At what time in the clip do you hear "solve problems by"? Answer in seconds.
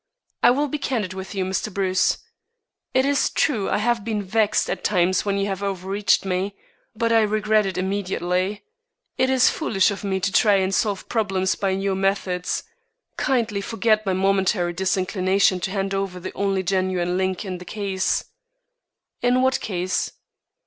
10.73-11.69